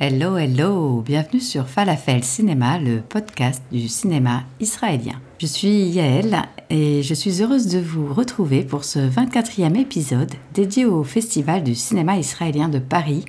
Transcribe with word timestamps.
Hello, 0.00 0.36
hello, 0.38 1.02
bienvenue 1.04 1.40
sur 1.40 1.66
Falafel 1.66 2.22
Cinéma, 2.22 2.78
le 2.78 3.00
podcast 3.00 3.60
du 3.72 3.88
cinéma 3.88 4.44
israélien. 4.60 5.20
Je 5.40 5.46
suis 5.46 5.88
Yael 5.88 6.40
et 6.70 7.02
je 7.02 7.14
suis 7.14 7.42
heureuse 7.42 7.66
de 7.66 7.80
vous 7.80 8.14
retrouver 8.14 8.62
pour 8.62 8.84
ce 8.84 9.00
24e 9.00 9.76
épisode 9.76 10.30
dédié 10.54 10.84
au 10.84 11.02
Festival 11.02 11.64
du 11.64 11.74
cinéma 11.74 12.16
israélien 12.16 12.68
de 12.68 12.78
Paris 12.78 13.24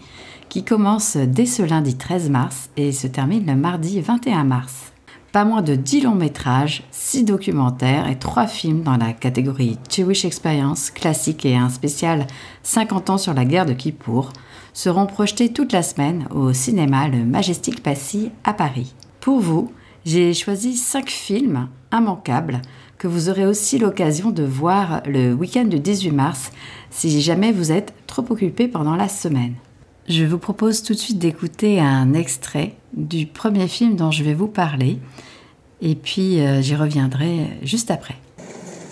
qui 0.47 0.63
commence 0.63 1.17
dès 1.17 1.47
ce 1.47 1.63
lundi 1.63 1.97
13 1.97 2.29
mars 2.29 2.69
et 2.77 2.91
se 2.91 3.07
termine 3.07 3.47
le 3.47 3.55
mardi 3.55 3.99
21 3.99 4.43
mars. 4.43 4.93
Pas 5.31 5.45
moins 5.45 5.63
de 5.63 5.73
10 5.73 6.01
longs 6.01 6.13
métrages, 6.13 6.83
6 6.91 7.23
documentaires 7.23 8.07
et 8.07 8.19
3 8.19 8.45
films 8.45 8.83
dans 8.83 8.97
la 8.97 9.13
catégorie 9.13 9.79
Jewish 9.89 10.23
Experience, 10.23 10.91
classique 10.91 11.47
et 11.47 11.55
un 11.55 11.69
spécial 11.69 12.27
50 12.61 13.09
ans 13.09 13.17
sur 13.17 13.33
la 13.33 13.45
guerre 13.45 13.65
de 13.65 13.73
Kippour 13.73 14.33
seront 14.79 15.07
projetés 15.07 15.49
toute 15.49 15.73
la 15.73 15.83
semaine 15.83 16.25
au 16.33 16.53
cinéma 16.53 17.09
Le 17.09 17.25
Majestic 17.25 17.83
Passy 17.83 18.31
à 18.45 18.53
Paris. 18.53 18.93
Pour 19.19 19.41
vous, 19.41 19.73
j'ai 20.05 20.33
choisi 20.33 20.77
5 20.77 21.09
films 21.09 21.67
immanquables 21.91 22.61
que 22.97 23.09
vous 23.09 23.27
aurez 23.27 23.45
aussi 23.45 23.77
l'occasion 23.77 24.29
de 24.29 24.43
voir 24.43 25.01
le 25.05 25.33
week-end 25.33 25.65
du 25.65 25.81
18 25.81 26.11
mars 26.11 26.51
si 26.91 27.21
jamais 27.21 27.51
vous 27.51 27.73
êtes 27.73 27.93
trop 28.07 28.23
occupé 28.29 28.69
pendant 28.69 28.95
la 28.95 29.09
semaine. 29.09 29.55
Je 30.07 30.23
vous 30.23 30.37
propose 30.37 30.81
tout 30.81 30.93
de 30.93 30.99
suite 30.99 31.19
d'écouter 31.19 31.81
un 31.81 32.13
extrait 32.13 32.75
du 32.93 33.25
premier 33.25 33.67
film 33.67 33.97
dont 33.97 34.11
je 34.11 34.23
vais 34.23 34.33
vous 34.33 34.47
parler 34.47 34.99
et 35.81 35.95
puis 35.95 36.39
euh, 36.39 36.61
j'y 36.61 36.77
reviendrai 36.77 37.49
juste 37.63 37.91
après. 37.91 38.15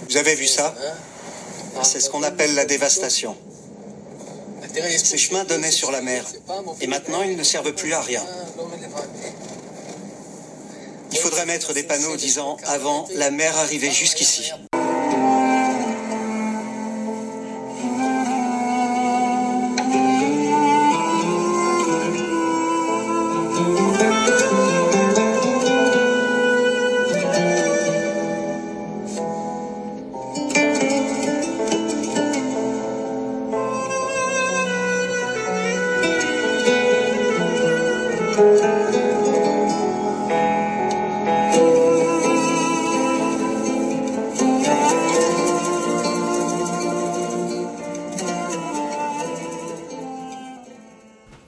Vous 0.09 0.17
avez 0.17 0.36
vu 0.36 0.48
ça? 0.48 0.76
C'est 1.83 2.02
ce 2.02 2.09
qu'on 2.09 2.23
appelle 2.23 2.56
la 2.56 2.66
dévastation. 2.66 3.38
Ces 4.97 5.17
chemins 5.17 5.44
donnaient 5.44 5.72
sur 5.72 5.92
la 5.92 6.02
mer. 6.02 6.23
Et 6.81 6.88
maintenant, 6.88 7.22
ils 7.23 7.38
ne 7.38 7.44
servent 7.44 7.73
plus 7.73 7.94
à 7.94 8.02
rien. 8.02 8.23
Il 11.11 11.17
faudrait 11.17 11.45
mettre 11.45 11.73
des 11.73 11.83
panneaux 11.83 12.16
disant 12.16 12.58
Avant, 12.66 13.08
la 13.16 13.31
mer 13.31 13.58
arrivait 13.58 13.92
jusqu'ici. 13.92 14.52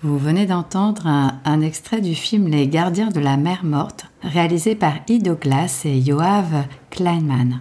Vous 0.02 0.18
venez 0.18 0.46
d'entendre 0.46 1.08
un, 1.08 1.60
extrait 1.60 2.00
du 2.00 2.16
film 2.16 2.48
Les 2.48 2.70
Gardiens 2.70 3.10
de 3.10 3.20
la 3.20 3.36
mer 3.36 3.66
morte, 3.66 4.06
réalisé 4.24 4.74
par 4.74 4.94
Ido 5.10 5.36
Glass 5.36 5.86
et 5.86 5.98
Yoav 5.98 6.68
Kleinman. 6.90 7.60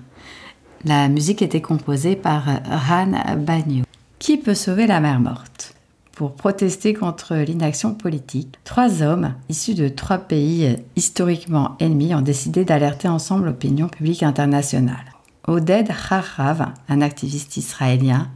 La 0.85 1.09
musique 1.09 1.43
était 1.43 1.61
composée 1.61 2.15
par 2.15 2.45
Ran 2.65 3.11
Bagnou. 3.39 3.83
Qui 4.21 4.37
peut 4.37 4.55
sauver 4.55 4.87
la 4.87 5.01
mer 5.01 5.19
morte? 5.19 5.75
Pour 6.13 6.37
protester 6.37 6.95
contre 6.95 7.35
l'inaction 7.35 7.93
politique, 7.95 8.55
trois 8.63 9.03
hommes 9.03 9.35
issus 9.49 9.75
de 9.75 9.89
trois 9.89 10.19
pays 10.19 10.77
historiquement 10.95 11.75
ennemis 11.81 12.15
ont 12.15 12.21
décidé 12.21 12.65
d'alerter 12.65 13.09
ensemble 13.09 13.47
l'opinion 13.47 13.89
publique 13.89 14.23
internationale. 14.23 15.13
Oded 15.49 15.89
Harav, 15.91 16.69
un 16.89 17.01
activiste 17.01 17.57
israélien, 17.57 18.31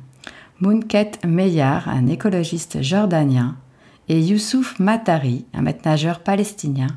Munket 0.61 1.25
Meyar, 1.25 1.89
un 1.89 2.09
écologiste 2.09 2.83
jordanien, 2.83 3.57
et 4.13 4.21
Youssouf 4.21 4.79
Matari, 4.79 5.47
un 5.55 5.63
maître 5.63 5.89
nageur 5.89 6.21
palestinien, 6.21 6.89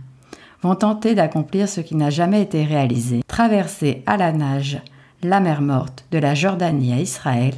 vont 0.62 0.76
tenter 0.76 1.16
d'accomplir 1.16 1.70
ce 1.70 1.80
qui 1.80 1.96
n'a 1.96 2.10
jamais 2.10 2.42
été 2.42 2.66
réalisé, 2.66 3.22
traverser 3.26 4.04
à 4.06 4.18
la 4.18 4.34
nage 4.34 4.82
la 5.24 5.40
mer 5.40 5.62
morte 5.62 6.04
de 6.12 6.18
la 6.18 6.36
Jordanie 6.36 6.92
à 6.92 7.00
Israël 7.00 7.54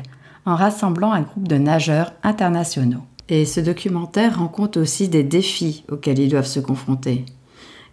en 0.45 0.56
rassemblant 0.56 1.12
un 1.12 1.22
groupe 1.22 1.47
de 1.47 1.57
nageurs 1.57 2.13
internationaux. 2.22 3.01
Et 3.29 3.45
ce 3.45 3.59
documentaire 3.59 4.38
rend 4.38 4.47
compte 4.47 4.78
aussi 4.78 5.09
des 5.09 5.23
défis 5.23 5.85
auxquels 5.89 6.19
ils 6.19 6.29
doivent 6.29 6.45
se 6.45 6.59
confronter. 6.59 7.25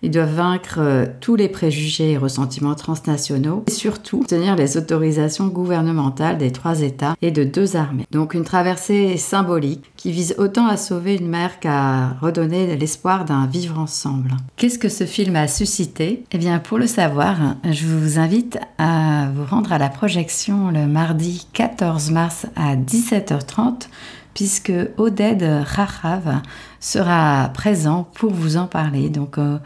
Ils 0.05 0.11
doivent 0.11 0.35
vaincre 0.35 0.81
euh, 0.81 1.07
tous 1.21 1.35
les 1.35 1.49
préjugés 1.49 2.13
et 2.13 2.19
ressentiments 2.19 2.75
transnationaux 2.75 3.65
et 3.67 3.71
surtout 3.71 4.21
obtenir 4.21 4.55
les 4.55 4.77
autorisations 4.77 5.47
gouvernementales 5.47 6.37
des 6.37 6.53
trois 6.53 6.83
États 6.83 7.17
et 7.23 7.31
de 7.31 7.43
deux 7.43 7.75
armées. 7.75 8.05
Donc 8.11 8.35
une 8.35 8.45
traversée 8.45 9.17
symbolique 9.17 9.91
qui 9.97 10.13
vise 10.13 10.35
autant 10.37 10.67
à 10.67 10.77
sauver 10.77 11.17
une 11.17 11.29
mer 11.29 11.59
qu'à 11.59 12.11
redonner 12.21 12.77
l'espoir 12.77 13.25
d'un 13.25 13.47
vivre 13.47 13.79
ensemble. 13.79 14.33
Qu'est-ce 14.57 14.79
que 14.79 14.91
ce 14.91 15.05
film 15.05 15.37
a 15.37 15.49
suscité? 15.49 16.25
Eh 16.33 16.37
bien 16.37 16.59
pour 16.59 16.77
le 16.77 16.87
savoir, 16.87 17.37
je 17.65 17.87
vous 17.87 18.19
invite 18.19 18.59
à 18.77 19.29
vous 19.35 19.47
rendre 19.47 19.73
à 19.73 19.79
la 19.79 19.89
projection 19.89 20.71
le 20.71 20.87
mardi 20.87 21.47
14 21.55 22.11
mars 22.11 22.47
à 22.57 22.77
17h30 22.77 23.89
puisque 24.35 24.73
Oded 24.99 25.43
Rahav 25.43 26.43
sera 26.81 27.51
présent 27.55 28.07
pour 28.15 28.33
vous 28.33 28.57
en 28.57 28.67
parler. 28.67 29.11
Euh, 29.39 29.59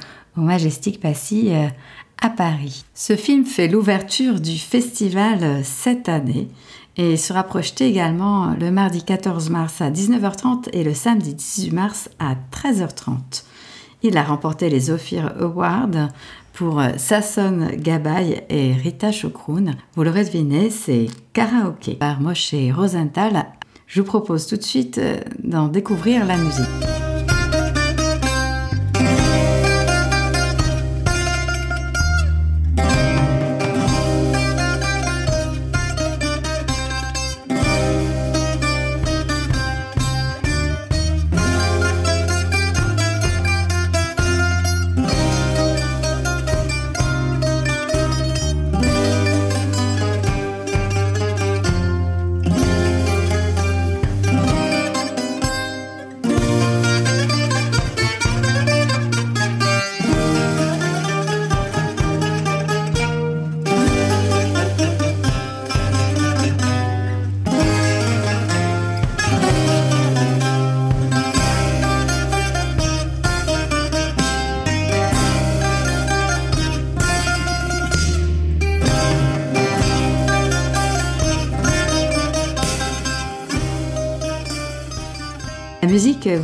Majestic 0.42 1.00
Passy 1.00 1.48
euh, 1.50 1.68
à 2.20 2.30
Paris. 2.30 2.84
Ce 2.94 3.16
film 3.16 3.44
fait 3.44 3.68
l'ouverture 3.68 4.40
du 4.40 4.58
festival 4.58 5.38
euh, 5.42 5.60
cette 5.62 6.08
année 6.08 6.48
et 6.96 7.16
sera 7.16 7.44
projeté 7.44 7.86
également 7.86 8.54
le 8.58 8.70
mardi 8.70 9.04
14 9.04 9.50
mars 9.50 9.80
à 9.80 9.90
19h30 9.90 10.68
et 10.72 10.82
le 10.82 10.94
samedi 10.94 11.34
18 11.34 11.70
mars 11.72 12.10
à 12.18 12.34
13h30. 12.52 13.44
Il 14.02 14.16
a 14.16 14.22
remporté 14.22 14.68
les 14.68 14.90
Ophir 14.90 15.32
Awards 15.40 16.08
pour 16.52 16.80
euh, 16.80 16.90
Sasson 16.96 17.68
Gabay 17.76 18.44
et 18.48 18.72
Rita 18.72 19.12
Chokroun. 19.12 19.76
Vous 19.94 20.02
l'aurez 20.02 20.24
deviné, 20.24 20.70
c'est 20.70 21.06
Karaoke 21.32 21.96
par 21.98 22.20
Moshe 22.20 22.54
Rosenthal. 22.74 23.46
Je 23.86 24.00
vous 24.00 24.06
propose 24.06 24.46
tout 24.46 24.56
de 24.56 24.62
suite 24.62 25.00
d'en 25.42 25.68
découvrir 25.68 26.26
la 26.26 26.36
musique. 26.36 27.07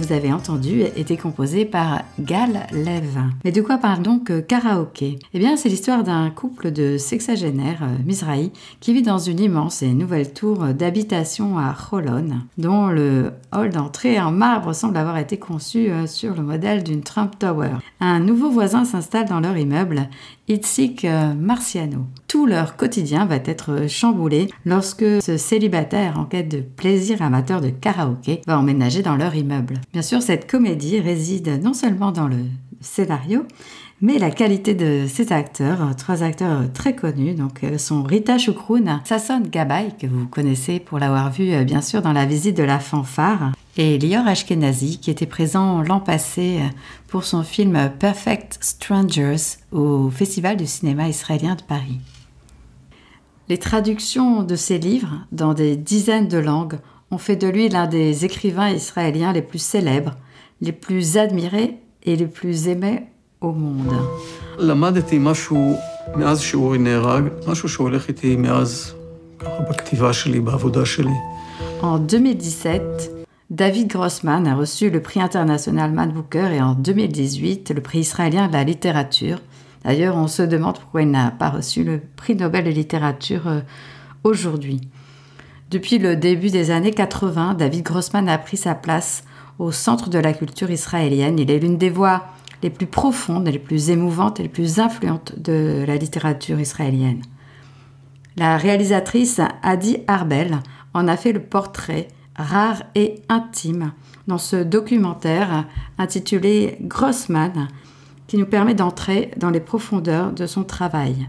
Vous 0.04 0.12
avez 0.12 0.32
entendu, 0.32 0.82
était 0.96 1.16
composée 1.16 1.64
par 1.64 2.02
Gal 2.20 2.66
Lev. 2.72 3.18
Mais 3.42 3.52
de 3.52 3.62
quoi 3.62 3.78
parle 3.78 4.02
donc 4.02 4.46
karaoké? 4.46 5.18
Eh 5.32 5.38
bien, 5.38 5.56
c'est 5.56 5.70
l'histoire 5.70 6.04
d'un 6.04 6.28
couple 6.28 6.72
de 6.72 6.98
sexagénaires 6.98 7.82
euh, 7.82 7.96
Mizrahi 8.04 8.52
qui 8.80 8.92
vit 8.92 9.02
dans 9.02 9.18
une 9.18 9.40
immense 9.40 9.82
et 9.82 9.94
nouvelle 9.94 10.32
tour 10.34 10.58
d'habitation 10.74 11.58
à 11.58 11.72
Cholon, 11.72 12.40
dont 12.58 12.88
le 12.88 13.32
hall 13.52 13.70
d'entrée 13.70 14.20
en 14.20 14.30
marbre 14.30 14.74
semble 14.74 14.98
avoir 14.98 15.16
été 15.16 15.38
conçu 15.38 15.90
euh, 15.90 16.06
sur 16.06 16.34
le 16.34 16.42
modèle 16.42 16.84
d'une 16.84 17.02
Trump 17.02 17.38
Tower. 17.38 17.76
Un 18.00 18.20
nouveau 18.20 18.50
voisin 18.50 18.84
s'installe 18.84 19.28
dans 19.28 19.40
leur 19.40 19.56
immeuble 19.56 20.08
Itzik 20.48 21.04
euh, 21.04 21.34
Marciano. 21.34 22.06
Tout 22.28 22.46
leur 22.46 22.76
quotidien 22.76 23.24
va 23.24 23.36
être 23.36 23.88
chamboulé 23.88 24.48
lorsque 24.64 25.22
ce 25.22 25.36
célibataire 25.36 26.18
en 26.18 26.24
quête 26.24 26.48
de 26.48 26.60
plaisir 26.60 27.22
amateur 27.22 27.60
de 27.60 27.70
karaoké 27.70 28.42
va 28.46 28.58
emménager 28.58 29.02
dans 29.02 29.16
leur 29.16 29.34
immeuble. 29.34 29.80
Bien 29.92 30.02
sûr, 30.02 30.20
cette 30.20 30.50
comédie 30.50 31.00
réside 31.00 31.60
non 31.62 31.72
seulement 31.72 32.12
dans 32.12 32.28
le 32.28 32.36
scénario, 32.80 33.46
mais 34.00 34.18
la 34.18 34.30
qualité 34.30 34.74
de 34.74 35.06
ces 35.08 35.32
acteurs, 35.32 35.96
trois 35.96 36.22
acteurs 36.22 36.70
très 36.72 36.94
connus, 36.94 37.34
donc 37.34 37.64
euh, 37.64 37.78
sont 37.78 38.02
Rita 38.02 38.36
Choucroun, 38.36 39.00
Sasson 39.04 39.42
Gabay, 39.50 39.92
que 39.98 40.06
vous 40.06 40.26
connaissez 40.26 40.78
pour 40.78 40.98
l'avoir 40.98 41.30
vu 41.32 41.52
euh, 41.52 41.64
bien 41.64 41.80
sûr 41.80 42.02
dans 42.02 42.12
la 42.12 42.26
visite 42.26 42.56
de 42.56 42.64
la 42.64 42.78
fanfare, 42.78 43.52
et 43.77 43.97
Lior 43.97 44.27
Ashkenazi, 44.27 44.99
qui 44.99 45.09
était 45.09 45.25
présent 45.25 45.81
l'an 45.81 45.99
passé 45.99 46.59
euh, 46.59 46.67
pour 47.07 47.23
son 47.23 47.43
film 47.43 47.91
Perfect 47.99 48.57
Strangers 48.61 49.57
au 49.71 50.09
Festival 50.09 50.57
du 50.57 50.65
cinéma 50.65 51.07
israélien 51.07 51.55
de 51.55 51.61
Paris. 51.61 51.99
Les 53.47 53.57
traductions 53.57 54.43
de 54.43 54.55
ses 54.55 54.77
livres 54.77 55.25
dans 55.31 55.53
des 55.53 55.75
dizaines 55.75 56.27
de 56.27 56.37
langues 56.37 56.79
ont 57.11 57.17
fait 57.17 57.35
de 57.35 57.47
lui 57.47 57.69
l'un 57.69 57.87
des 57.87 58.25
écrivains 58.25 58.69
israéliens 58.69 59.33
les 59.33 59.41
plus 59.41 59.63
célèbres, 59.63 60.15
les 60.61 60.71
plus 60.71 61.17
admirés 61.17 61.77
et 62.03 62.15
les 62.15 62.27
plus 62.27 62.67
aimés 62.67 63.03
au 63.41 63.51
monde. 63.51 63.93
למדתי 64.57 65.17
משהו 65.19 65.75
מאז 66.15 66.39
שאורי 66.39 66.77
נהרג, 66.77 67.23
משהו 67.47 67.69
שהולך 67.69 68.07
איתי 68.07 68.35
מאז, 68.35 68.93
ככה 69.39 69.61
בכתיבה 69.69 70.13
שלי, 70.13 70.39
בעבודה 70.39 70.85
שלי. 70.85 71.15
En 71.81 71.97
2017, 71.97 73.19
David 73.54 73.86
Grossman 73.86 74.48
a 74.48 74.56
reçu 74.56 74.90
le 74.90 75.00
prix 75.00 75.20
international 75.20 75.92
Man 75.92 76.10
Booker 76.10 76.48
et 76.52 76.60
en 76.60 76.74
2018 76.74 77.70
le 77.70 77.80
prix 77.80 78.00
israélien 78.00 78.48
de 78.48 78.52
la 78.52 78.64
littérature. 78.64 79.38
D'ailleurs, 79.84 80.16
on 80.16 80.26
se 80.26 80.42
demande 80.42 80.80
pourquoi 80.80 81.02
il 81.02 81.10
n'a 81.12 81.30
pas 81.30 81.50
reçu 81.50 81.84
le 81.84 82.00
prix 82.16 82.34
Nobel 82.34 82.64
de 82.64 82.70
littérature 82.70 83.46
euh, 83.46 83.60
aujourd'hui. 84.24 84.80
Depuis 85.70 85.98
le 85.98 86.16
début 86.16 86.50
des 86.50 86.72
années 86.72 86.90
80, 86.90 87.54
David 87.54 87.84
Grossman 87.84 88.28
a 88.28 88.38
pris 88.38 88.56
sa 88.56 88.74
place 88.74 89.22
au 89.60 89.70
centre 89.70 90.10
de 90.10 90.18
la 90.18 90.32
culture 90.32 90.72
israélienne. 90.72 91.38
Il 91.38 91.48
est 91.48 91.60
l'une 91.60 91.78
des 91.78 91.90
voix 91.90 92.24
les 92.60 92.70
plus 92.70 92.88
profondes, 92.88 93.46
les 93.46 93.60
plus 93.60 93.90
émouvantes 93.90 94.40
et 94.40 94.42
les 94.42 94.48
plus 94.48 94.80
influentes 94.80 95.38
de 95.38 95.84
la 95.86 95.94
littérature 95.94 96.58
israélienne. 96.58 97.22
La 98.36 98.56
réalisatrice 98.56 99.40
Adi 99.62 99.98
Arbel 100.08 100.58
en 100.92 101.06
a 101.06 101.16
fait 101.16 101.32
le 101.32 101.40
portrait 101.40 102.08
rare 102.36 102.82
et 102.94 103.22
intime 103.28 103.92
dans 104.26 104.38
ce 104.38 104.56
documentaire 104.56 105.66
intitulé 105.98 106.78
Grossman 106.80 107.68
qui 108.26 108.38
nous 108.38 108.46
permet 108.46 108.74
d'entrer 108.74 109.30
dans 109.36 109.50
les 109.50 109.60
profondeurs 109.60 110.32
de 110.32 110.46
son 110.46 110.64
travail. 110.64 111.28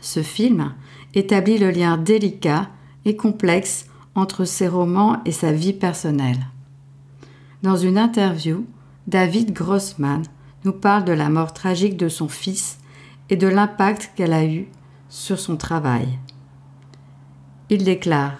Ce 0.00 0.22
film 0.22 0.72
établit 1.14 1.58
le 1.58 1.70
lien 1.70 1.98
délicat 1.98 2.68
et 3.04 3.16
complexe 3.16 3.86
entre 4.14 4.44
ses 4.44 4.68
romans 4.68 5.20
et 5.24 5.32
sa 5.32 5.52
vie 5.52 5.72
personnelle. 5.72 6.48
Dans 7.62 7.76
une 7.76 7.98
interview, 7.98 8.64
David 9.06 9.52
Grossman 9.52 10.22
nous 10.64 10.72
parle 10.72 11.04
de 11.04 11.12
la 11.12 11.28
mort 11.28 11.52
tragique 11.52 11.96
de 11.96 12.08
son 12.08 12.28
fils 12.28 12.78
et 13.28 13.36
de 13.36 13.46
l'impact 13.46 14.12
qu'elle 14.16 14.32
a 14.32 14.44
eu 14.44 14.68
sur 15.08 15.38
son 15.38 15.56
travail. 15.56 16.18
Il 17.68 17.84
déclare 17.84 18.36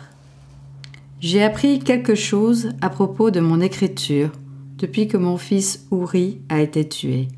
J'ai 1.21 1.43
appris 1.43 1.81
quelque 1.81 2.15
chose 2.15 2.71
à 2.81 2.89
propos 2.89 3.31
de 3.31 3.41
mon 3.41 3.61
écriture 3.61 4.31
depuis 4.79 5.07
que 5.07 5.19
mon 5.19 5.37
fils 5.37 5.87
Ouri 5.91 6.41
a 6.49 6.63
été 6.63 6.89
tué. 6.89 7.29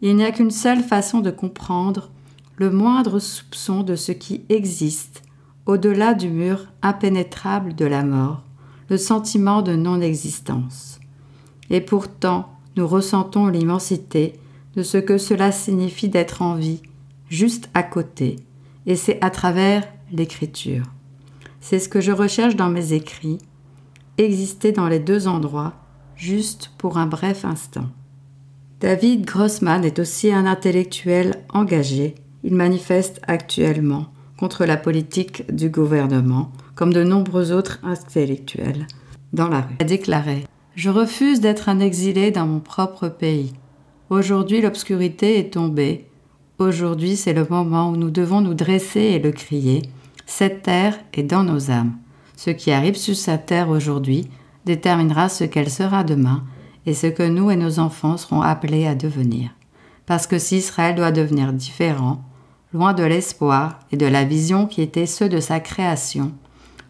Il 0.00 0.16
n'y 0.16 0.24
a 0.24 0.32
qu'une 0.32 0.50
seule 0.50 0.82
façon 0.82 1.20
de 1.20 1.30
comprendre 1.30 2.10
le 2.56 2.70
moindre 2.70 3.18
soupçon 3.18 3.82
de 3.82 3.96
ce 3.96 4.12
qui 4.12 4.46
existe 4.48 5.22
au-delà 5.66 6.14
du 6.14 6.30
mur 6.30 6.68
impénétrable 6.80 7.74
de 7.74 7.84
la 7.84 8.02
mort, 8.02 8.44
le 8.88 8.96
sentiment 8.96 9.60
de 9.60 9.76
non-existence. 9.76 10.98
Et 11.68 11.82
pourtant, 11.82 12.48
nous 12.76 12.88
ressentons 12.88 13.46
l'immensité 13.48 14.40
de 14.74 14.82
ce 14.82 14.96
que 14.96 15.18
cela 15.18 15.52
signifie 15.52 16.08
d'être 16.08 16.40
en 16.40 16.54
vie, 16.54 16.80
juste 17.28 17.68
à 17.74 17.82
côté, 17.82 18.36
et 18.86 18.96
c'est 18.96 19.22
à 19.22 19.28
travers 19.28 19.86
l'écriture. 20.10 20.84
C'est 21.62 21.78
ce 21.78 21.88
que 21.88 22.02
je 22.02 22.12
recherche 22.12 22.56
dans 22.56 22.68
mes 22.68 22.92
écrits, 22.92 23.38
exister 24.18 24.72
dans 24.72 24.88
les 24.88 24.98
deux 24.98 25.28
endroits, 25.28 25.72
juste 26.14 26.72
pour 26.76 26.98
un 26.98 27.06
bref 27.06 27.46
instant. 27.46 27.86
David 28.80 29.24
Grossman 29.24 29.84
est 29.84 29.98
aussi 29.98 30.30
un 30.30 30.44
intellectuel 30.44 31.36
engagé. 31.54 32.16
Il 32.44 32.54
manifeste 32.54 33.22
actuellement 33.26 34.08
contre 34.36 34.66
la 34.66 34.76
politique 34.76 35.50
du 35.50 35.70
gouvernement, 35.70 36.52
comme 36.74 36.92
de 36.92 37.04
nombreux 37.04 37.52
autres 37.52 37.78
intellectuels, 37.82 38.86
dans 39.32 39.48
la 39.48 39.60
rue. 39.60 39.76
Il 39.78 39.84
a 39.84 39.86
déclaré 39.86 40.44
je 40.74 40.88
refuse 40.88 41.40
d'être 41.40 41.68
un 41.68 41.80
exilé 41.80 42.30
dans 42.30 42.46
mon 42.46 42.60
propre 42.60 43.08
pays. 43.08 43.52
Aujourd'hui 44.08 44.62
l'obscurité 44.62 45.38
est 45.38 45.52
tombée. 45.52 46.06
Aujourd'hui 46.58 47.16
c'est 47.16 47.34
le 47.34 47.46
moment 47.48 47.90
où 47.90 47.96
nous 47.96 48.10
devons 48.10 48.40
nous 48.40 48.54
dresser 48.54 49.00
et 49.00 49.18
le 49.18 49.32
crier. 49.32 49.82
Cette 50.34 50.62
terre 50.62 50.98
est 51.12 51.24
dans 51.24 51.44
nos 51.44 51.70
âmes. 51.70 51.92
Ce 52.36 52.48
qui 52.48 52.72
arrive 52.72 52.96
sur 52.96 53.14
cette 53.14 53.44
terre 53.44 53.68
aujourd'hui 53.68 54.30
déterminera 54.64 55.28
ce 55.28 55.44
qu'elle 55.44 55.68
sera 55.68 56.04
demain 56.04 56.42
et 56.86 56.94
ce 56.94 57.06
que 57.06 57.22
nous 57.22 57.50
et 57.50 57.56
nos 57.56 57.78
enfants 57.78 58.16
serons 58.16 58.40
appelés 58.40 58.86
à 58.86 58.94
devenir. 58.94 59.50
Parce 60.06 60.26
que 60.26 60.38
si 60.38 60.56
Israël 60.56 60.94
doit 60.94 61.12
devenir 61.12 61.52
différent, 61.52 62.24
loin 62.72 62.94
de 62.94 63.02
l'espoir 63.02 63.80
et 63.92 63.98
de 63.98 64.06
la 64.06 64.24
vision 64.24 64.66
qui 64.66 64.80
étaient 64.80 65.04
ceux 65.04 65.28
de 65.28 65.38
sa 65.38 65.60
création, 65.60 66.32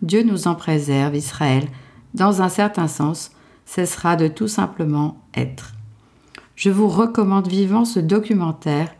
Dieu 0.02 0.22
nous 0.22 0.46
en 0.46 0.54
préserve, 0.54 1.16
Israël, 1.16 1.66
dans 2.14 2.42
un 2.42 2.48
certain 2.48 2.86
sens, 2.86 3.32
cessera 3.66 4.14
de 4.14 4.28
tout 4.28 4.46
simplement 4.46 5.20
être. 5.34 5.72
Je 6.54 6.70
vous 6.70 6.86
recommande 6.86 7.48
vivant 7.48 7.84
ce 7.84 7.98
documentaire 7.98 8.94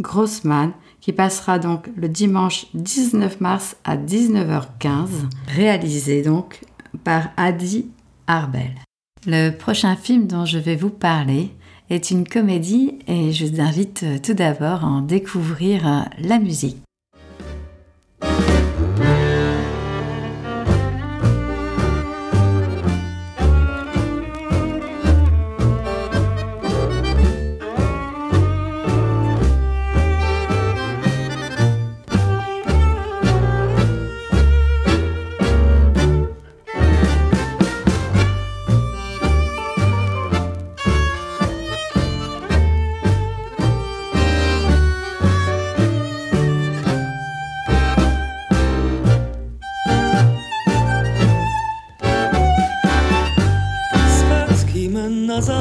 Grossman 0.00 0.72
qui 1.06 1.12
passera 1.12 1.60
donc 1.60 1.88
le 1.94 2.08
dimanche 2.08 2.66
19 2.74 3.40
mars 3.40 3.76
à 3.84 3.96
19h15, 3.96 5.06
réalisé 5.46 6.20
donc 6.20 6.62
par 7.04 7.28
Adi 7.36 7.86
Arbel. 8.26 8.74
Le 9.24 9.50
prochain 9.50 9.94
film 9.94 10.26
dont 10.26 10.44
je 10.44 10.58
vais 10.58 10.74
vous 10.74 10.90
parler 10.90 11.52
est 11.90 12.10
une 12.10 12.26
comédie 12.26 12.98
et 13.06 13.30
je 13.30 13.46
vous 13.46 13.60
invite 13.60 14.04
tout 14.20 14.34
d'abord 14.34 14.82
à 14.82 14.88
en 14.88 15.00
découvrir 15.00 16.08
la 16.18 16.40
musique. 16.40 16.78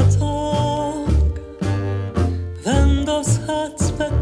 Tag, 0.10 1.42
wenn 2.64 3.06
das 3.06 3.40
Herz 3.48 3.92
bett. 3.92 4.16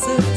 massive 0.00 0.29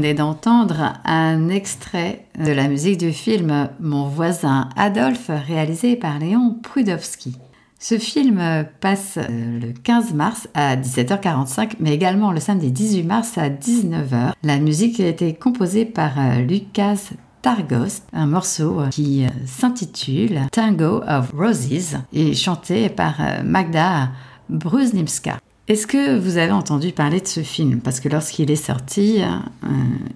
d'entendre 0.00 0.94
un 1.04 1.48
extrait 1.48 2.24
de 2.38 2.52
la 2.52 2.68
musique 2.68 2.98
du 2.98 3.12
film 3.12 3.68
Mon 3.80 4.08
voisin 4.08 4.68
Adolphe, 4.76 5.30
réalisé 5.46 5.96
par 5.96 6.18
Léon 6.18 6.58
Prudowski. 6.62 7.36
Ce 7.82 7.98
film 7.98 8.66
passe 8.80 9.16
euh, 9.16 9.58
le 9.58 9.72
15 9.72 10.12
mars 10.12 10.48
à 10.52 10.76
17h45, 10.76 11.76
mais 11.80 11.94
également 11.94 12.30
le 12.30 12.38
samedi 12.38 12.70
18 12.70 13.02
mars 13.04 13.38
à 13.38 13.48
19h. 13.48 14.32
La 14.42 14.58
musique 14.58 15.00
a 15.00 15.06
été 15.06 15.32
composée 15.32 15.86
par 15.86 16.12
euh, 16.18 16.40
Lucas 16.40 17.10
Targos, 17.40 18.02
un 18.12 18.26
morceau 18.26 18.80
euh, 18.80 18.88
qui 18.88 19.24
s'intitule 19.46 20.40
Tango 20.52 21.02
of 21.08 21.32
Roses 21.32 21.96
et 22.12 22.34
chanté 22.34 22.90
par 22.90 23.16
Magda 23.44 24.10
Brusnimska. 24.50 25.38
Est-ce 25.70 25.86
que 25.86 26.18
vous 26.18 26.36
avez 26.36 26.50
entendu 26.50 26.90
parler 26.90 27.20
de 27.20 27.28
ce 27.28 27.44
film? 27.44 27.78
Parce 27.78 28.00
que 28.00 28.08
lorsqu'il 28.08 28.50
est 28.50 28.56
sorti, 28.56 29.22
euh, 29.22 29.68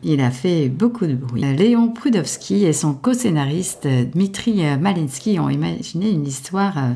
il 0.03 0.21
a 0.21 0.33
fait 0.33 0.69
beaucoup 0.69 1.07
de 1.07 1.15
bruit. 1.15 1.43
Léon 1.43 1.91
Prudowski 1.91 2.65
et 2.65 2.73
son 2.73 2.93
co-scénariste 2.93 3.87
Dmitri 3.87 4.65
Malinsky 4.77 5.39
ont 5.39 5.49
imaginé 5.49 6.11
une 6.11 6.27
histoire 6.27 6.79
euh, 6.79 6.91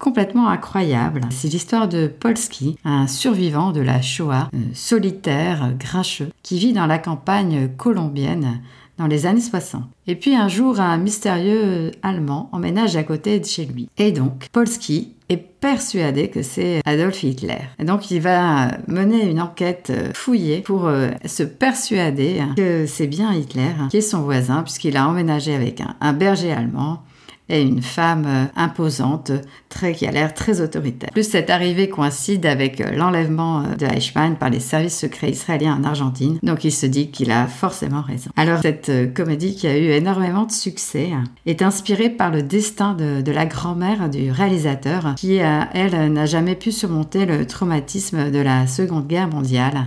complètement 0.00 0.48
incroyable. 0.48 1.20
C'est 1.30 1.46
l'histoire 1.46 1.86
de 1.86 2.08
Polski, 2.08 2.76
un 2.84 3.06
survivant 3.06 3.70
de 3.70 3.80
la 3.80 4.02
Shoah, 4.02 4.50
euh, 4.52 4.58
solitaire, 4.72 5.72
grincheux, 5.78 6.30
qui 6.42 6.58
vit 6.58 6.72
dans 6.72 6.86
la 6.86 6.98
campagne 6.98 7.68
colombienne 7.76 8.60
dans 8.98 9.06
les 9.06 9.26
années 9.26 9.40
60. 9.40 9.82
Et 10.06 10.14
puis 10.14 10.34
un 10.34 10.48
jour, 10.48 10.80
un 10.80 10.98
mystérieux 10.98 11.90
Allemand 12.02 12.48
emménage 12.52 12.96
à 12.96 13.02
côté 13.02 13.40
de 13.40 13.44
chez 13.44 13.64
lui. 13.64 13.88
Et 13.98 14.12
donc, 14.12 14.48
Polski 14.52 15.12
est 15.28 15.36
persuadé 15.36 16.28
que 16.28 16.42
c'est 16.42 16.80
Adolf 16.84 17.22
Hitler. 17.22 17.60
Et 17.78 17.84
donc 17.84 18.10
il 18.10 18.20
va 18.20 18.76
mener 18.86 19.28
une 19.30 19.40
enquête 19.40 19.92
fouillée 20.14 20.60
pour 20.60 20.86
euh, 20.86 21.08
se 21.24 21.42
persuader 21.42 22.42
que 22.56 22.86
c'est 22.86 23.06
bien 23.06 23.32
Hitler 23.32 23.72
qui 23.90 23.96
est 23.96 24.02
son 24.02 24.20
voisin 24.20 24.62
puisqu'il 24.62 24.98
a 24.98 25.08
emménagé 25.08 25.54
avec 25.54 25.82
un 26.00 26.12
berger 26.12 26.52
allemand 26.52 27.02
et 27.48 27.62
une 27.62 27.82
femme 27.82 28.24
euh, 28.26 28.44
imposante, 28.56 29.32
très, 29.68 29.92
qui 29.92 30.06
a 30.06 30.10
l'air 30.10 30.32
très 30.32 30.60
autoritaire. 30.60 31.10
Plus 31.12 31.28
cette 31.28 31.50
arrivée 31.50 31.88
coïncide 31.88 32.46
avec 32.46 32.80
euh, 32.80 32.90
l'enlèvement 32.92 33.60
euh, 33.60 33.74
de 33.74 33.86
Eichmann 33.86 34.36
par 34.36 34.50
les 34.50 34.60
services 34.60 34.98
secrets 34.98 35.30
israéliens 35.30 35.76
en 35.76 35.84
Argentine, 35.84 36.38
donc 36.42 36.64
il 36.64 36.72
se 36.72 36.86
dit 36.86 37.10
qu'il 37.10 37.30
a 37.30 37.46
forcément 37.46 38.00
raison. 38.00 38.30
Alors 38.36 38.60
cette 38.62 39.14
comédie 39.14 39.54
qui 39.54 39.66
a 39.66 39.76
eu 39.76 39.90
énormément 39.90 40.44
de 40.44 40.52
succès 40.52 41.10
hein, 41.12 41.24
est 41.46 41.62
inspirée 41.62 42.10
par 42.10 42.30
le 42.30 42.42
destin 42.42 42.94
de, 42.94 43.20
de 43.20 43.32
la 43.32 43.46
grand-mère 43.46 44.08
du 44.08 44.30
réalisateur 44.30 45.14
qui, 45.16 45.34
elle, 45.34 46.12
n'a 46.12 46.26
jamais 46.26 46.54
pu 46.54 46.72
surmonter 46.72 47.26
le 47.26 47.46
traumatisme 47.46 48.30
de 48.30 48.38
la 48.38 48.66
Seconde 48.66 49.06
Guerre 49.06 49.28
mondiale. 49.28 49.86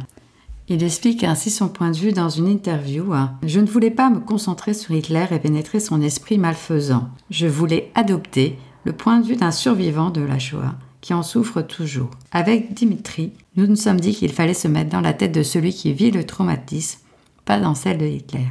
Il 0.70 0.84
explique 0.84 1.24
ainsi 1.24 1.50
son 1.50 1.70
point 1.70 1.92
de 1.92 1.98
vue 1.98 2.12
dans 2.12 2.28
une 2.28 2.48
interview. 2.48 3.14
Je 3.44 3.62
ne 3.62 3.68
voulais 3.68 3.92
pas 3.92 4.10
me 4.10 4.20
concentrer 4.20 4.74
sur 4.74 4.94
Hitler 4.94 5.26
et 5.32 5.40
pénétrer 5.40 5.80
son 5.80 6.02
esprit 6.02 6.38
malfaisant. 6.38 7.10
Je 7.30 7.48
voulais 7.48 7.90
adopter 7.96 8.58
le 8.84 8.92
point 8.92 9.20
de 9.20 9.28
vue 9.28 9.38
d'un 9.38 9.52
survivant 9.52 10.10
de 10.10 10.22
la 10.22 10.40
Shoah 10.40 10.76
qui 11.00 11.14
en 11.14 11.24
souffre 11.24 11.62
toujours. 11.62 12.10
Avec 12.34 12.74
Dimitri, 12.74 13.32
nous 13.56 13.66
nous 13.66 13.78
sommes 13.78 14.00
dit 14.00 14.14
qu'il 14.14 14.34
fallait 14.34 14.54
se 14.54 14.68
mettre 14.68 14.90
dans 14.90 15.00
la 15.00 15.14
tête 15.14 15.32
de 15.32 15.44
celui 15.44 15.74
qui 15.74 15.94
vit 15.94 16.12
le 16.12 16.26
traumatisme, 16.26 17.00
pas 17.46 17.60
dans 17.60 17.76
celle 17.76 17.98
de 18.00 18.06
Hitler. 18.06 18.48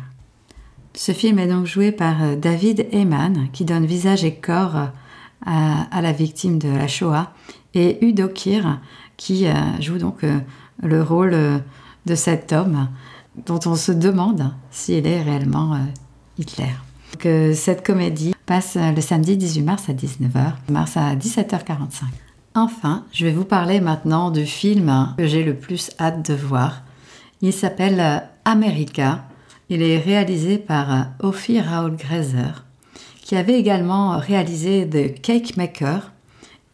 Ce 0.94 1.12
film 1.12 1.38
est 1.38 1.49
donc 1.49 1.66
joué 1.66 1.92
par 1.92 2.23
euh, 2.23 2.37
David 2.37 2.87
Heyman, 2.92 3.49
qui 3.52 3.66
donne 3.66 3.85
visage 3.85 4.25
et 4.25 4.35
corps 4.35 4.76
euh, 4.76 4.87
à, 5.44 6.00
la 6.00 6.12
victime 6.12 6.58
de 6.58 6.68
la 6.68 6.88
Shoah, 6.88 7.35
et 7.75 8.02
Udo 8.02 8.28
Kier, 8.28 8.62
qui 9.18 9.46
euh, 9.46 9.52
joue 9.80 9.99
donc 9.99 10.25
le 10.82 11.02
rôle 11.02 11.37
de 12.06 12.14
cet 12.14 12.52
homme 12.52 12.88
dont 13.44 13.60
on 13.66 13.75
se 13.75 13.92
demande 13.92 14.52
s'il 14.70 15.06
est 15.06 15.22
réellement 15.22 15.75
euh, 15.75 15.78
Hitler. 16.38 16.72
Que 17.18 17.52
cette 17.54 17.84
comédie 17.84 18.34
passe 18.46 18.76
le 18.76 19.00
samedi 19.00 19.36
18 19.36 19.62
mars 19.62 19.88
à 19.88 19.92
19h, 19.92 20.52
mars 20.70 20.96
à 20.96 21.14
17h45. 21.14 22.04
Enfin, 22.54 23.04
je 23.12 23.26
vais 23.26 23.32
vous 23.32 23.44
parler 23.44 23.80
maintenant 23.80 24.30
du 24.30 24.46
film 24.46 25.14
que 25.18 25.26
j'ai 25.26 25.44
le 25.44 25.54
plus 25.54 25.90
hâte 26.00 26.28
de 26.30 26.34
voir. 26.34 26.82
Il 27.42 27.52
s'appelle 27.52 28.00
euh, 28.00 28.18
America. 28.44 29.25
Il 29.68 29.82
est 29.82 29.98
réalisé 29.98 30.58
par 30.58 30.92
euh, 30.92 31.02
Ophir 31.20 31.64
Raoul 31.66 31.96
Grazer, 31.96 32.64
qui 33.20 33.36
avait 33.36 33.58
également 33.58 34.16
réalisé 34.18 34.88
The 34.88 35.20
Cake 35.20 35.56
Maker 35.56 36.12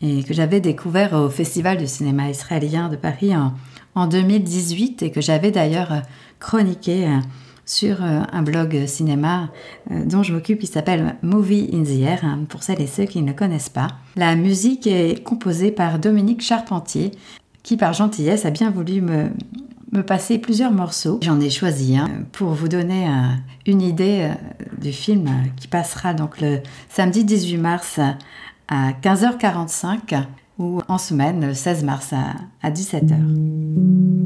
et 0.02 0.24
que 0.24 0.34
j'avais 0.34 0.60
découvert 0.60 1.14
au 1.14 1.28
Festival 1.30 1.78
du 1.78 1.86
cinéma 1.86 2.28
israélien 2.28 2.88
de 2.88 2.96
Paris 2.96 3.34
en 3.36 3.54
en 3.94 4.06
2018 4.06 5.02
et 5.02 5.10
que 5.10 5.20
j'avais 5.20 5.50
d'ailleurs 5.50 5.92
euh, 5.92 6.00
chroniqué 6.40 7.06
euh, 7.06 7.18
sur 7.64 8.02
euh, 8.02 8.22
un 8.32 8.42
blog 8.42 8.86
cinéma 8.86 9.50
dont 9.88 10.22
je 10.22 10.32
m'occupe 10.32 10.58
qui 10.58 10.66
s'appelle 10.66 11.16
Movie 11.22 11.70
in 11.72 11.84
the 11.84 12.00
Air, 12.00 12.24
hein, 12.24 12.40
pour 12.48 12.62
celles 12.62 12.80
et 12.80 12.86
ceux 12.86 13.04
qui 13.04 13.22
ne 13.22 13.28
le 13.28 13.34
connaissent 13.34 13.68
pas. 13.68 13.88
La 14.16 14.34
musique 14.34 14.86
est 14.86 15.22
composée 15.22 15.70
par 15.70 15.98
Dominique 15.98 16.42
Charpentier, 16.42 17.12
qui 17.62 17.76
par 17.76 17.92
gentillesse 17.92 18.44
a 18.44 18.50
bien 18.50 18.70
voulu 18.70 19.00
me, 19.00 19.28
me 19.92 20.02
passer 20.02 20.38
plusieurs 20.38 20.72
morceaux. 20.72 21.20
J'en 21.22 21.40
ai 21.40 21.50
choisi 21.50 21.96
un 21.96 22.10
pour 22.32 22.50
vous 22.50 22.68
donner 22.68 23.06
une 23.66 23.80
idée 23.80 24.28
du 24.80 24.92
film 24.92 25.30
qui 25.56 25.68
passera 25.68 26.14
donc 26.14 26.40
le 26.40 26.58
samedi 26.88 27.24
18 27.24 27.58
mars 27.58 28.00
à 28.68 28.90
15h45 29.02 30.24
ou 30.58 30.80
en 30.88 30.98
semaine, 30.98 31.46
le 31.46 31.54
16 31.54 31.84
mars 31.84 32.12
à, 32.12 32.34
à 32.62 32.70
17h. 32.70 34.21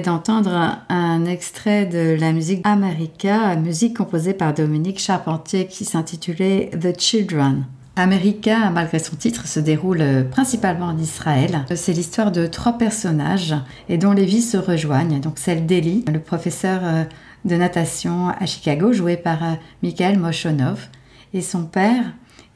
D'entendre 0.00 0.78
un 0.88 1.24
extrait 1.24 1.86
de 1.86 2.16
la 2.18 2.32
musique 2.32 2.60
America, 2.64 3.54
musique 3.56 3.96
composée 3.96 4.34
par 4.34 4.54
Dominique 4.54 4.98
Charpentier 4.98 5.66
qui 5.66 5.84
s'intitulait 5.84 6.70
The 6.80 6.98
Children. 6.98 7.66
America, 7.96 8.70
malgré 8.70 8.98
son 8.98 9.16
titre, 9.16 9.46
se 9.46 9.60
déroule 9.60 10.26
principalement 10.30 10.86
en 10.86 10.98
Israël. 10.98 11.66
C'est 11.74 11.92
l'histoire 11.92 12.32
de 12.32 12.46
trois 12.46 12.78
personnages 12.78 13.54
et 13.88 13.98
dont 13.98 14.12
les 14.12 14.24
vies 14.24 14.40
se 14.40 14.56
rejoignent. 14.56 15.20
Donc 15.20 15.38
celle 15.38 15.66
d'Eli, 15.66 16.04
le 16.10 16.18
professeur 16.18 16.80
euh, 16.82 17.04
de 17.44 17.54
natation 17.56 18.28
à 18.30 18.46
Chicago, 18.46 18.92
joué 18.92 19.18
par 19.18 19.44
euh, 19.44 19.54
Michael 19.82 20.18
Moshonov, 20.18 20.88
et 21.34 21.42
son 21.42 21.64
père, 21.64 22.04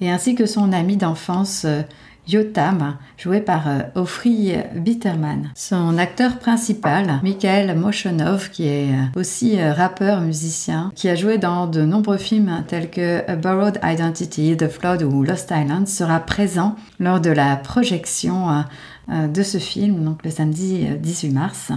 et 0.00 0.10
ainsi 0.10 0.34
que 0.34 0.46
son 0.46 0.72
ami 0.72 0.96
d'enfance 0.96 1.64
euh, 1.66 1.82
Yotam, 2.28 2.96
joué 3.16 3.40
par 3.40 3.68
euh, 3.68 3.80
Ofri 3.94 4.52
Bitterman. 4.74 5.50
Son 5.54 5.96
acteur 5.96 6.38
principal, 6.38 7.20
Mikhail 7.22 7.76
Moshonov, 7.76 8.50
qui 8.50 8.66
est 8.66 8.90
euh, 8.90 9.20
aussi 9.20 9.60
euh, 9.60 9.72
rappeur, 9.72 10.20
musicien, 10.20 10.90
qui 10.96 11.08
a 11.08 11.14
joué 11.14 11.38
dans 11.38 11.68
de 11.68 11.82
nombreux 11.82 12.16
films 12.16 12.64
tels 12.66 12.90
que 12.90 13.22
A 13.30 13.36
Borrowed 13.36 13.78
Identity, 13.82 14.56
The 14.56 14.68
Flood 14.68 15.02
ou 15.04 15.22
Lost 15.22 15.52
Island, 15.56 15.86
sera 15.86 16.18
présent 16.18 16.74
lors 16.98 17.20
de 17.20 17.30
la 17.30 17.56
projection 17.56 18.64
de 19.08 19.42
ce 19.42 19.58
film, 19.58 20.02
donc 20.04 20.24
le 20.24 20.30
samedi 20.30 20.86
18 20.98 21.30
mars. 21.30 21.72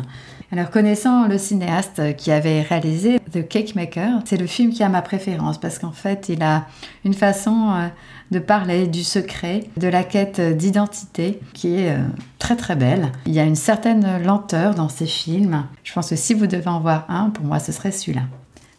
Alors 0.51 0.71
connaissant 0.71 1.27
le 1.27 1.37
cinéaste 1.37 2.15
qui 2.15 2.31
avait 2.31 2.61
réalisé 2.61 3.19
The 3.31 3.47
Cake 3.47 3.75
Maker, 3.75 4.21
c'est 4.25 4.37
le 4.37 4.47
film 4.47 4.71
qui 4.71 4.81
a 4.81 4.89
ma 4.89 5.03
préférence 5.03 5.59
parce 5.59 5.77
qu'en 5.77 5.91
fait 5.91 6.29
il 6.29 6.41
a 6.41 6.65
une 7.05 7.13
façon 7.13 7.89
de 8.31 8.39
parler 8.39 8.87
du 8.87 9.03
secret, 9.03 9.65
de 9.77 9.87
la 9.87 10.03
quête 10.03 10.39
d'identité 10.39 11.39
qui 11.53 11.75
est 11.75 11.91
euh, 11.91 12.03
très 12.37 12.55
très 12.55 12.75
belle. 12.75 13.11
Il 13.25 13.33
y 13.33 13.39
a 13.39 13.43
une 13.43 13.55
certaine 13.55 14.23
lenteur 14.23 14.75
dans 14.75 14.89
ces 14.89 15.07
films. 15.07 15.65
Je 15.83 15.93
pense 15.93 16.09
que 16.09 16.15
si 16.15 16.33
vous 16.33 16.47
devez 16.47 16.67
en 16.67 16.79
voir 16.79 17.05
un, 17.09 17.29
pour 17.29 17.45
moi 17.45 17.59
ce 17.59 17.71
serait 17.71 17.91
celui-là. 17.91 18.23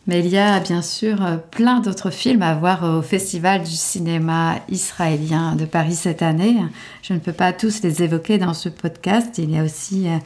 Mais 0.07 0.21
il 0.21 0.29
y 0.29 0.39
a 0.39 0.61
bien 0.61 0.83
sûr 0.83 1.25
euh, 1.25 1.37
plein 1.37 1.81
d'autres 1.81 2.11
films 2.11 2.43
à 2.43 2.55
voir 2.55 2.85
au 2.85 3.03
Festival 3.03 3.63
du 3.63 3.71
cinéma 3.71 4.57
israélien 4.69 5.57
de 5.57 5.65
Paris 5.65 5.97
cette 5.97 6.23
année. 6.23 6.57
Je 7.03 7.13
ne 7.13 7.19
peux 7.19 7.33
pas 7.33 7.53
tous 7.53 7.83
les 7.83 8.03
évoquer 8.03 8.39
dans 8.39 8.55
ce 8.55 8.69
podcast. 8.69 9.39
Il 9.39 9.51
y 9.51 9.59
a 9.59 9.65
aussi 9.65 10.09
euh, 10.09 10.17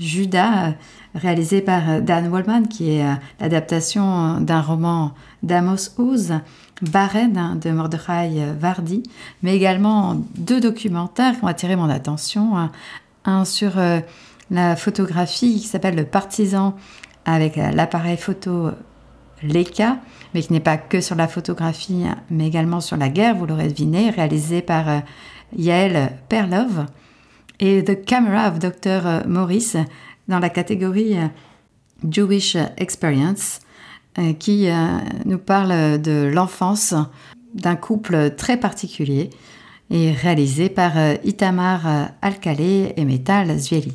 Judas, 0.00 0.74
réalisé 1.14 1.60
par 1.60 2.00
Dan 2.00 2.28
Wallman, 2.28 2.62
qui 2.62 2.94
est 2.94 3.04
l'adaptation 3.38 4.40
d'un 4.40 4.60
roman 4.60 5.12
d'Amos 5.42 5.90
Oz. 5.98 6.32
Barren 6.82 7.58
de 7.60 7.70
Mordechai 7.70 8.52
Vardi, 8.58 9.02
mais 9.42 9.56
également 9.56 10.16
deux 10.36 10.60
documentaires 10.60 11.38
qui 11.38 11.44
ont 11.44 11.48
attiré 11.48 11.76
mon 11.76 11.88
attention. 11.88 12.68
Un 13.24 13.44
sur 13.44 13.78
euh, 13.78 14.00
la 14.50 14.76
photographie 14.76 15.60
qui 15.60 15.66
s'appelle 15.66 15.94
Le 15.94 16.04
Partisan 16.04 16.74
avec 17.24 17.56
l'appareil 17.56 18.16
photo 18.16 18.70
Leica, 19.42 19.98
mais 20.34 20.42
qui 20.42 20.52
n'est 20.52 20.60
pas 20.60 20.76
que 20.76 21.00
sur 21.00 21.14
la 21.16 21.28
photographie, 21.28 22.04
mais 22.30 22.46
également 22.46 22.80
sur 22.80 22.96
la 22.96 23.08
guerre, 23.08 23.36
vous 23.36 23.46
l'aurez 23.46 23.68
deviné, 23.68 24.10
réalisé 24.10 24.62
par 24.62 24.88
euh, 24.88 24.98
Yael 25.56 26.12
Perlov, 26.28 26.86
et 27.60 27.84
The 27.84 28.04
Camera 28.04 28.48
of 28.48 28.58
Dr. 28.58 29.26
Morris 29.26 29.74
dans 30.28 30.38
la 30.38 30.48
catégorie 30.48 31.16
euh, 31.16 31.26
Jewish 32.08 32.56
Experience, 32.76 33.60
euh, 33.60 33.71
qui 34.38 34.68
euh, 34.68 34.98
nous 35.24 35.38
parle 35.38 36.00
de 36.00 36.30
l'enfance 36.32 36.94
d'un 37.54 37.76
couple 37.76 38.30
très 38.36 38.56
particulier 38.56 39.30
et 39.90 40.12
réalisé 40.12 40.68
par 40.68 40.92
euh, 40.96 41.14
Itamar 41.24 42.10
Alcalé 42.22 42.92
et 42.96 43.04
Metal 43.04 43.58
Zvieli. 43.58 43.94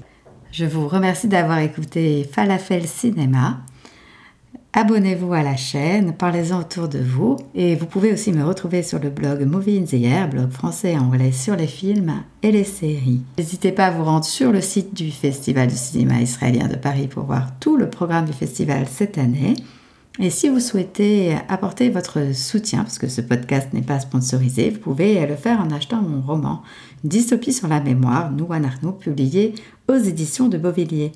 Je 0.52 0.66
vous 0.66 0.88
remercie 0.88 1.28
d'avoir 1.28 1.60
écouté 1.60 2.28
Falafel 2.32 2.88
Cinéma. 2.88 3.60
Abonnez-vous 4.74 5.34
à 5.34 5.42
la 5.42 5.56
chaîne, 5.56 6.14
parlez-en 6.14 6.60
autour 6.60 6.88
de 6.88 7.00
vous 7.00 7.38
et 7.56 7.76
vous 7.76 7.88
pouvez 7.88 8.14
aussi 8.14 8.32
me 8.32 8.44
retrouver 8.44 8.84
sur 8.84 9.00
le 9.00 9.10
blog 9.10 9.44
Movie 9.44 9.80
in 9.80 9.86
the 9.86 10.30
blog 10.30 10.52
français 10.52 10.92
et 10.92 11.00
anglais 11.00 11.32
sur 11.32 11.56
les 11.56 11.66
films 11.66 12.14
et 12.44 12.52
les 12.52 12.64
séries. 12.64 13.22
N'hésitez 13.40 13.72
pas 13.72 13.88
à 13.88 13.92
vous 13.92 14.04
rendre 14.04 14.26
sur 14.26 14.52
le 14.52 14.62
site 14.62 14.94
du 14.94 15.10
Festival 15.10 15.68
du 15.68 15.76
cinéma 15.76 16.22
israélien 16.22 16.68
de 16.68 16.76
Paris 16.76 17.08
pour 17.08 17.24
voir 17.24 17.58
tout 17.60 17.76
le 17.76 17.90
programme 17.90 18.26
du 18.26 18.34
festival 18.34 18.86
cette 18.88 19.18
année. 19.18 19.56
Et 20.20 20.32
si 20.32 20.50
vous 20.50 20.60
souhaitez 20.60 21.36
apporter 21.48 21.90
votre 21.90 22.34
soutien, 22.34 22.80
parce 22.80 22.98
que 22.98 23.08
ce 23.08 23.22
podcast 23.22 23.72
n'est 23.74 23.84
pas 23.84 24.00
sponsorisé, 24.00 24.72
vous 24.72 24.80
pouvez 24.80 25.26
le 25.28 25.36
faire 25.36 25.62
en 25.62 25.70
achetant 25.70 26.02
mon 26.02 26.22
roman 26.22 26.64
Dystopie 27.04 27.54
sur 27.54 27.68
la 27.68 27.80
mémoire, 27.80 28.32
Nous 28.32 28.48
Arnaud, 28.52 28.94
publié 28.94 29.54
aux 29.88 29.98
éditions 29.98 30.48
de 30.48 30.58
Beauvilliers. 30.58 31.14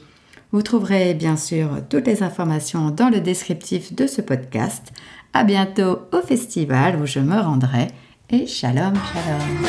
Vous 0.51 0.61
trouverez 0.61 1.15
bien 1.15 1.35
sûr 1.35 1.69
toutes 1.89 2.05
les 2.05 2.21
informations 2.21 2.91
dans 2.91 3.09
le 3.09 3.21
descriptif 3.21 3.95
de 3.95 4.05
ce 4.05 4.21
podcast. 4.21 4.91
À 5.33 5.43
bientôt 5.43 5.99
au 6.11 6.21
festival 6.21 7.01
où 7.01 7.05
je 7.07 7.19
me 7.19 7.39
rendrai 7.39 7.87
et 8.29 8.45
shalom 8.45 8.93
shalom. 8.93 9.65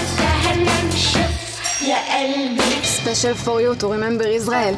Special 2.83 3.35
for 3.35 3.61
you 3.61 3.75
to 3.77 3.89
remember 3.89 4.27
Israel. 4.27 4.77